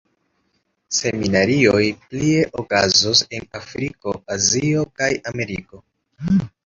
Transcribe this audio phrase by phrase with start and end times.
[0.99, 5.85] Seminarioj plie okazos en Afriko, Azio kaj Ameriko.